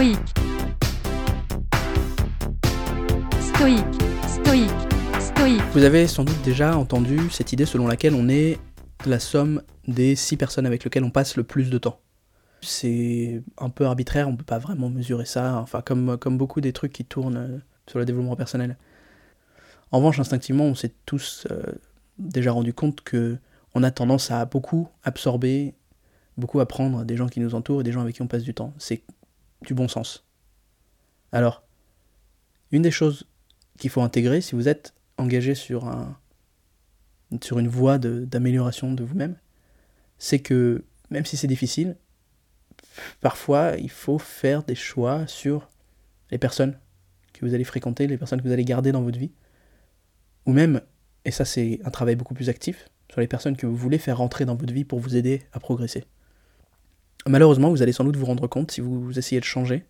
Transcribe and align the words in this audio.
stoïque, 0.00 0.18
stoïque, 3.38 3.84
stoïque, 4.26 4.70
stoïque. 5.20 5.62
Vous 5.74 5.84
avez 5.84 6.06
sans 6.06 6.24
doute 6.24 6.40
déjà 6.42 6.78
entendu 6.78 7.28
cette 7.28 7.52
idée 7.52 7.66
selon 7.66 7.86
laquelle 7.86 8.14
on 8.14 8.30
est 8.30 8.58
la 9.04 9.18
somme 9.18 9.60
des 9.86 10.16
six 10.16 10.38
personnes 10.38 10.64
avec 10.64 10.84
lesquelles 10.84 11.04
on 11.04 11.10
passe 11.10 11.36
le 11.36 11.42
plus 11.42 11.68
de 11.68 11.76
temps. 11.76 12.00
C'est 12.62 13.42
un 13.58 13.68
peu 13.68 13.84
arbitraire, 13.84 14.26
on 14.26 14.36
peut 14.36 14.42
pas 14.44 14.58
vraiment 14.58 14.88
mesurer 14.88 15.26
ça, 15.26 15.58
enfin 15.58 15.82
comme, 15.82 16.16
comme 16.16 16.38
beaucoup 16.38 16.62
des 16.62 16.72
trucs 16.72 16.94
qui 16.94 17.04
tournent 17.04 17.36
euh, 17.36 17.58
sur 17.86 17.98
le 17.98 18.06
développement 18.06 18.36
personnel. 18.36 18.78
En 19.92 19.98
revanche, 19.98 20.18
instinctivement, 20.18 20.64
on 20.64 20.74
s'est 20.74 20.94
tous 21.04 21.46
euh, 21.50 21.62
déjà 22.18 22.52
rendu 22.52 22.72
compte 22.72 23.02
que 23.02 23.36
on 23.74 23.82
a 23.82 23.90
tendance 23.90 24.30
à 24.30 24.46
beaucoup 24.46 24.88
absorber, 25.04 25.74
beaucoup 26.38 26.58
apprendre 26.58 27.04
des 27.04 27.18
gens 27.18 27.26
qui 27.26 27.40
nous 27.40 27.54
entourent 27.54 27.82
et 27.82 27.84
des 27.84 27.92
gens 27.92 28.00
avec 28.00 28.14
qui 28.14 28.22
on 28.22 28.28
passe 28.28 28.44
du 28.44 28.54
temps. 28.54 28.72
C'est 28.78 29.02
du 29.62 29.74
bon 29.74 29.88
sens. 29.88 30.24
Alors, 31.32 31.62
une 32.72 32.82
des 32.82 32.90
choses 32.90 33.26
qu'il 33.78 33.90
faut 33.90 34.02
intégrer 34.02 34.40
si 34.40 34.54
vous 34.54 34.68
êtes 34.68 34.94
engagé 35.18 35.54
sur, 35.54 35.86
un, 35.86 36.18
sur 37.42 37.58
une 37.58 37.68
voie 37.68 37.98
d'amélioration 37.98 38.92
de, 38.92 39.04
vous-même, 39.04 39.36
c'est 40.18 40.40
que 40.40 40.84
même 41.10 41.24
si 41.24 41.36
c'est 41.36 41.46
difficile, 41.46 41.96
parfois 43.20 43.76
il 43.78 43.90
faut 43.90 44.18
faire 44.18 44.62
des 44.62 44.74
choix 44.74 45.26
sur 45.26 45.68
les 46.30 46.38
personnes 46.38 46.78
que 47.32 47.44
vous 47.44 47.54
allez 47.54 47.64
fréquenter, 47.64 48.06
les 48.06 48.18
personnes 48.18 48.40
que 48.40 48.46
vous 48.46 48.52
allez 48.52 48.64
garder 48.64 48.92
dans 48.92 49.02
votre 49.02 49.18
vie, 49.18 49.32
ou 50.46 50.52
même, 50.52 50.80
et 51.24 51.30
ça 51.30 51.44
c'est 51.44 51.80
un 51.84 51.90
travail 51.90 52.16
beaucoup 52.16 52.34
plus 52.34 52.48
actif, 52.48 52.88
sur 53.10 53.20
les 53.20 53.26
personnes 53.26 53.56
que 53.56 53.66
vous 53.66 53.76
voulez 53.76 53.98
faire 53.98 54.18
rentrer 54.18 54.44
dans 54.44 54.54
votre 54.54 54.72
vie 54.72 54.84
pour 54.84 55.00
vous 55.00 55.16
aider 55.16 55.42
à 55.52 55.60
progresser. 55.60 56.04
Malheureusement, 57.26 57.70
vous 57.70 57.82
allez 57.82 57.92
sans 57.92 58.04
doute 58.04 58.16
vous 58.16 58.26
rendre 58.26 58.46
compte 58.46 58.70
si 58.70 58.80
vous 58.80 59.18
essayez 59.18 59.40
de 59.40 59.44
changer, 59.44 59.84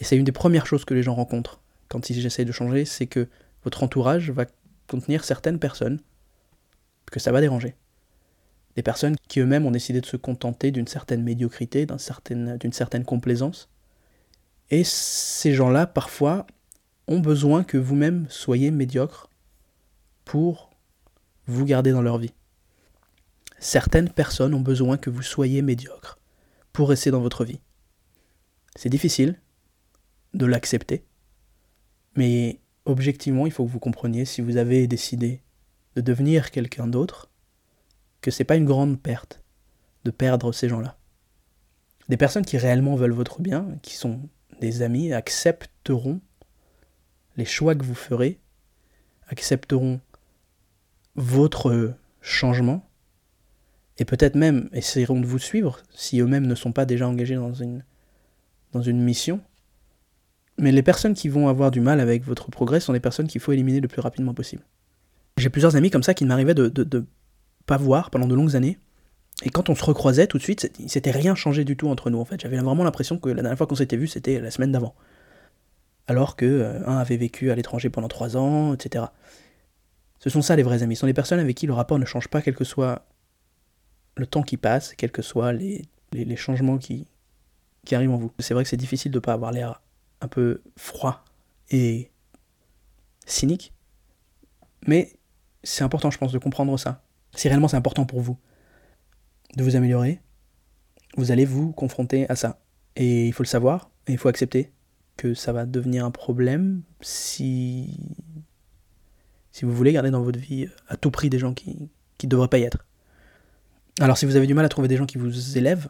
et 0.00 0.04
c'est 0.04 0.16
une 0.16 0.24
des 0.24 0.32
premières 0.32 0.66
choses 0.66 0.84
que 0.84 0.94
les 0.94 1.02
gens 1.02 1.14
rencontrent 1.14 1.60
quand 1.88 2.10
ils 2.10 2.26
essayent 2.26 2.44
de 2.44 2.52
changer, 2.52 2.84
c'est 2.84 3.06
que 3.06 3.28
votre 3.62 3.82
entourage 3.82 4.30
va 4.30 4.46
contenir 4.88 5.24
certaines 5.24 5.58
personnes 5.58 6.00
que 7.10 7.20
ça 7.20 7.32
va 7.32 7.40
déranger. 7.40 7.74
Des 8.76 8.82
personnes 8.82 9.16
qui 9.28 9.40
eux-mêmes 9.40 9.66
ont 9.66 9.70
décidé 9.70 10.00
de 10.00 10.06
se 10.06 10.16
contenter 10.16 10.72
d'une 10.72 10.88
certaine 10.88 11.22
médiocrité, 11.22 11.86
d'une 11.86 11.98
certaine, 11.98 12.58
certaine 12.72 13.04
complaisance. 13.04 13.68
Et 14.70 14.82
ces 14.82 15.54
gens-là, 15.54 15.86
parfois, 15.86 16.46
ont 17.06 17.20
besoin 17.20 17.62
que 17.62 17.78
vous-même 17.78 18.26
soyez 18.28 18.70
médiocre 18.72 19.30
pour 20.24 20.70
vous 21.46 21.64
garder 21.64 21.92
dans 21.92 22.02
leur 22.02 22.18
vie. 22.18 22.32
Certaines 23.60 24.10
personnes 24.10 24.54
ont 24.54 24.60
besoin 24.60 24.96
que 24.96 25.10
vous 25.10 25.22
soyez 25.22 25.62
médiocre 25.62 26.18
pour 26.74 26.88
rester 26.90 27.10
dans 27.10 27.20
votre 27.20 27.44
vie. 27.44 27.60
C'est 28.76 28.90
difficile 28.90 29.40
de 30.34 30.44
l'accepter, 30.44 31.04
mais 32.16 32.58
objectivement, 32.84 33.46
il 33.46 33.52
faut 33.52 33.64
que 33.64 33.70
vous 33.70 33.78
compreniez 33.78 34.24
si 34.24 34.42
vous 34.42 34.56
avez 34.56 34.86
décidé 34.88 35.40
de 35.94 36.00
devenir 36.00 36.50
quelqu'un 36.50 36.88
d'autre, 36.88 37.30
que 38.20 38.32
c'est 38.32 38.44
pas 38.44 38.56
une 38.56 38.64
grande 38.64 39.00
perte 39.00 39.40
de 40.04 40.10
perdre 40.10 40.52
ces 40.52 40.68
gens-là. 40.68 40.98
Des 42.08 42.16
personnes 42.16 42.44
qui 42.44 42.58
réellement 42.58 42.96
veulent 42.96 43.12
votre 43.12 43.40
bien, 43.40 43.78
qui 43.80 43.94
sont 43.94 44.28
des 44.60 44.82
amis, 44.82 45.12
accepteront 45.12 46.20
les 47.36 47.44
choix 47.44 47.76
que 47.76 47.84
vous 47.84 47.94
ferez, 47.94 48.40
accepteront 49.28 50.00
votre 51.14 51.94
changement, 52.20 52.84
et 53.98 54.04
peut-être 54.04 54.34
même 54.34 54.68
essaieront 54.72 55.20
de 55.20 55.26
vous 55.26 55.38
suivre 55.38 55.82
si 55.94 56.20
eux-mêmes 56.20 56.46
ne 56.46 56.54
sont 56.54 56.72
pas 56.72 56.84
déjà 56.84 57.08
engagés 57.08 57.36
dans 57.36 57.54
une, 57.54 57.84
dans 58.72 58.82
une 58.82 59.00
mission. 59.00 59.40
Mais 60.58 60.72
les 60.72 60.82
personnes 60.82 61.14
qui 61.14 61.28
vont 61.28 61.48
avoir 61.48 61.70
du 61.70 61.80
mal 61.80 62.00
avec 62.00 62.24
votre 62.24 62.50
progrès 62.50 62.80
sont 62.80 62.92
des 62.92 63.00
personnes 63.00 63.26
qu'il 63.26 63.40
faut 63.40 63.52
éliminer 63.52 63.80
le 63.80 63.88
plus 63.88 64.00
rapidement 64.00 64.34
possible. 64.34 64.62
J'ai 65.36 65.50
plusieurs 65.50 65.76
amis 65.76 65.90
comme 65.90 66.02
ça 66.02 66.14
qui 66.14 66.24
m'arrivaient 66.24 66.54
de, 66.54 66.68
de, 66.68 66.84
de 66.84 67.04
pas 67.66 67.76
voir 67.76 68.10
pendant 68.10 68.26
de 68.26 68.34
longues 68.34 68.56
années. 68.56 68.78
Et 69.42 69.50
quand 69.50 69.68
on 69.68 69.74
se 69.74 69.84
recroisait 69.84 70.28
tout 70.28 70.38
de 70.38 70.42
suite, 70.42 70.70
il 70.78 70.88
s'était 70.88 71.10
rien 71.10 71.34
changé 71.34 71.64
du 71.64 71.76
tout 71.76 71.88
entre 71.88 72.10
nous 72.10 72.18
en 72.18 72.24
fait. 72.24 72.40
J'avais 72.40 72.56
vraiment 72.58 72.84
l'impression 72.84 73.18
que 73.18 73.28
la 73.28 73.42
dernière 73.42 73.58
fois 73.58 73.66
qu'on 73.66 73.74
s'était 73.74 73.96
vu, 73.96 74.06
c'était 74.06 74.40
la 74.40 74.50
semaine 74.50 74.70
d'avant. 74.70 74.94
Alors 76.06 76.36
que 76.36 76.44
euh, 76.44 76.86
un 76.86 76.98
avait 76.98 77.16
vécu 77.16 77.50
à 77.50 77.54
l'étranger 77.54 77.90
pendant 77.90 78.08
trois 78.08 78.36
ans, 78.36 78.74
etc. 78.74 79.06
Ce 80.20 80.30
sont 80.30 80.42
ça 80.42 80.54
les 80.54 80.62
vrais 80.62 80.82
amis. 80.82 80.94
Ce 80.94 81.00
sont 81.00 81.06
des 81.06 81.14
personnes 81.14 81.40
avec 81.40 81.56
qui 81.56 81.66
le 81.66 81.72
rapport 81.72 81.98
ne 81.98 82.04
change 82.04 82.28
pas, 82.28 82.42
quel 82.42 82.54
que 82.54 82.64
soit 82.64 83.06
le 84.16 84.26
temps 84.26 84.42
qui 84.42 84.56
passe, 84.56 84.94
quels 84.94 85.12
que 85.12 85.22
soient 85.22 85.52
les, 85.52 85.82
les, 86.12 86.36
changements 86.36 86.78
qui, 86.78 87.06
qui 87.84 87.94
arrivent 87.94 88.12
en 88.12 88.16
vous. 88.16 88.32
C'est 88.38 88.54
vrai 88.54 88.62
que 88.62 88.68
c'est 88.68 88.76
difficile 88.76 89.10
de 89.10 89.18
ne 89.18 89.20
pas 89.20 89.32
avoir 89.32 89.52
l'air 89.52 89.82
un 90.20 90.28
peu 90.28 90.62
froid 90.76 91.24
et 91.70 92.10
cynique, 93.26 93.72
mais 94.86 95.12
c'est 95.62 95.84
important, 95.84 96.10
je 96.10 96.18
pense, 96.18 96.32
de 96.32 96.38
comprendre 96.38 96.76
ça. 96.78 97.02
Si 97.34 97.48
réellement 97.48 97.68
c'est 97.68 97.76
important 97.76 98.04
pour 98.04 98.20
vous 98.20 98.38
de 99.56 99.62
vous 99.62 99.76
améliorer, 99.76 100.20
vous 101.16 101.30
allez 101.30 101.44
vous 101.44 101.72
confronter 101.72 102.28
à 102.28 102.36
ça. 102.36 102.60
Et 102.96 103.26
il 103.26 103.32
faut 103.32 103.42
le 103.42 103.48
savoir, 103.48 103.90
et 104.06 104.12
il 104.12 104.18
faut 104.18 104.28
accepter 104.28 104.72
que 105.16 105.34
ça 105.34 105.52
va 105.52 105.64
devenir 105.64 106.04
un 106.04 106.10
problème 106.10 106.82
si, 107.00 107.98
si 109.52 109.64
vous 109.64 109.72
voulez 109.72 109.92
garder 109.92 110.10
dans 110.10 110.22
votre 110.22 110.38
vie 110.38 110.68
à 110.88 110.96
tout 110.96 111.10
prix 111.10 111.30
des 111.30 111.38
gens 111.38 111.54
qui 111.54 111.88
ne 112.22 112.28
devraient 112.28 112.48
pas 112.48 112.58
y 112.58 112.62
être. 112.62 112.84
Alors 114.00 114.18
si 114.18 114.26
vous 114.26 114.36
avez 114.36 114.46
du 114.46 114.54
mal 114.54 114.64
à 114.64 114.68
trouver 114.68 114.88
des 114.88 114.96
gens 114.96 115.06
qui 115.06 115.18
vous 115.18 115.56
élèvent, 115.56 115.88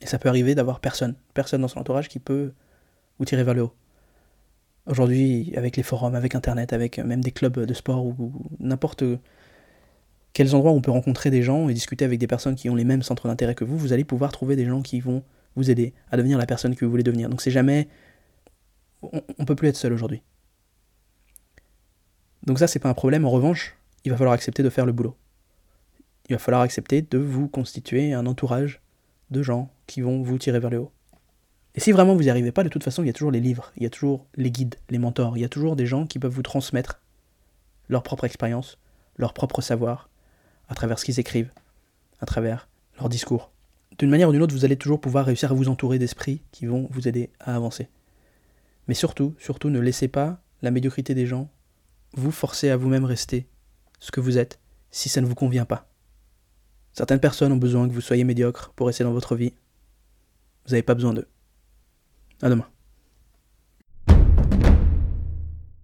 et 0.00 0.06
ça 0.06 0.18
peut 0.18 0.28
arriver 0.28 0.54
d'avoir 0.54 0.80
personne, 0.80 1.14
personne 1.34 1.60
dans 1.60 1.68
son 1.68 1.78
entourage 1.78 2.08
qui 2.08 2.18
peut 2.18 2.52
vous 3.18 3.24
tirer 3.24 3.44
vers 3.44 3.54
le 3.54 3.62
haut. 3.62 3.74
Aujourd'hui, 4.86 5.52
avec 5.56 5.76
les 5.76 5.82
forums, 5.82 6.14
avec 6.14 6.34
Internet, 6.34 6.72
avec 6.72 6.98
même 6.98 7.22
des 7.22 7.30
clubs 7.30 7.60
de 7.60 7.74
sport 7.74 8.04
ou, 8.04 8.32
n'importe 8.58 9.04
quels 10.32 10.54
endroits 10.54 10.72
où 10.72 10.76
on 10.76 10.80
peut 10.80 10.90
rencontrer 10.90 11.30
des 11.30 11.42
gens 11.42 11.68
et 11.68 11.74
discuter 11.74 12.04
avec 12.04 12.18
des 12.18 12.26
personnes 12.26 12.54
qui 12.54 12.70
ont 12.70 12.74
les 12.74 12.84
mêmes 12.84 13.02
centres 13.02 13.28
d'intérêt 13.28 13.54
que 13.54 13.64
vous, 13.64 13.76
vous 13.76 13.92
allez 13.92 14.04
pouvoir 14.04 14.32
trouver 14.32 14.56
des 14.56 14.64
gens 14.64 14.80
qui 14.80 15.00
vont 15.00 15.22
vous 15.54 15.70
aider 15.70 15.92
à 16.10 16.16
devenir 16.16 16.38
la 16.38 16.46
personne 16.46 16.74
que 16.74 16.84
vous 16.84 16.90
voulez 16.90 17.02
devenir. 17.02 17.28
Donc 17.28 17.40
c'est 17.40 17.50
jamais... 17.50 17.88
On, 19.02 19.22
ne 19.38 19.44
peut 19.44 19.54
plus 19.54 19.68
être 19.68 19.76
seul 19.76 19.92
aujourd'hui. 19.92 20.22
Donc 22.46 22.58
ça, 22.58 22.66
c'est 22.66 22.78
pas 22.78 22.88
un 22.88 22.94
problème. 22.94 23.24
En 23.24 23.30
revanche, 23.30 23.76
il 24.04 24.10
va 24.10 24.16
falloir 24.16 24.34
accepter 24.34 24.62
de 24.62 24.70
faire 24.70 24.86
le 24.86 24.92
boulot 24.92 25.16
il 26.30 26.34
va 26.34 26.38
falloir 26.38 26.62
accepter 26.62 27.02
de 27.02 27.18
vous 27.18 27.48
constituer 27.48 28.12
un 28.12 28.24
entourage 28.24 28.80
de 29.32 29.42
gens 29.42 29.68
qui 29.88 30.00
vont 30.00 30.22
vous 30.22 30.38
tirer 30.38 30.60
vers 30.60 30.70
le 30.70 30.78
haut. 30.78 30.92
Et 31.74 31.80
si 31.80 31.90
vraiment 31.90 32.14
vous 32.14 32.22
n'y 32.22 32.30
arrivez 32.30 32.52
pas, 32.52 32.62
de 32.62 32.68
toute 32.68 32.84
façon, 32.84 33.02
il 33.02 33.08
y 33.08 33.10
a 33.10 33.12
toujours 33.12 33.32
les 33.32 33.40
livres, 33.40 33.72
il 33.76 33.82
y 33.82 33.86
a 33.86 33.90
toujours 33.90 34.26
les 34.36 34.52
guides, 34.52 34.76
les 34.90 34.98
mentors, 34.98 35.36
il 35.36 35.40
y 35.40 35.44
a 35.44 35.48
toujours 35.48 35.74
des 35.74 35.86
gens 35.86 36.06
qui 36.06 36.20
peuvent 36.20 36.32
vous 36.32 36.42
transmettre 36.42 37.00
leur 37.88 38.04
propre 38.04 38.24
expérience, 38.24 38.78
leur 39.16 39.34
propre 39.34 39.60
savoir, 39.60 40.08
à 40.68 40.76
travers 40.76 41.00
ce 41.00 41.04
qu'ils 41.04 41.18
écrivent, 41.18 41.50
à 42.20 42.26
travers 42.26 42.68
leur 42.96 43.08
discours. 43.08 43.50
D'une 43.98 44.10
manière 44.10 44.28
ou 44.28 44.32
d'une 44.32 44.42
autre, 44.42 44.54
vous 44.54 44.64
allez 44.64 44.76
toujours 44.76 45.00
pouvoir 45.00 45.26
réussir 45.26 45.50
à 45.50 45.54
vous 45.54 45.68
entourer 45.68 45.98
d'esprits 45.98 46.42
qui 46.52 46.66
vont 46.66 46.86
vous 46.92 47.08
aider 47.08 47.30
à 47.40 47.56
avancer. 47.56 47.88
Mais 48.86 48.94
surtout, 48.94 49.34
surtout, 49.38 49.68
ne 49.68 49.80
laissez 49.80 50.06
pas 50.06 50.40
la 50.62 50.70
médiocrité 50.70 51.12
des 51.14 51.26
gens 51.26 51.50
vous 52.14 52.30
forcer 52.30 52.70
à 52.70 52.76
vous-même 52.76 53.04
rester 53.04 53.48
ce 53.98 54.12
que 54.12 54.20
vous 54.20 54.38
êtes 54.38 54.60
si 54.92 55.08
ça 55.08 55.20
ne 55.20 55.26
vous 55.26 55.34
convient 55.34 55.64
pas. 55.64 55.89
Certaines 57.00 57.18
personnes 57.18 57.50
ont 57.50 57.56
besoin 57.56 57.88
que 57.88 57.94
vous 57.94 58.02
soyez 58.02 58.24
médiocre 58.24 58.74
pour 58.76 58.88
rester 58.88 59.04
dans 59.04 59.12
votre 59.14 59.34
vie. 59.34 59.54
Vous 60.66 60.72
n'avez 60.72 60.82
pas 60.82 60.92
besoin 60.92 61.14
d'eux. 61.14 61.26
À 62.42 62.50
demain. 62.50 62.66